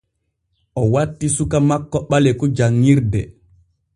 [0.81, 3.21] O watti suka makko Ɓaleku janŋirde.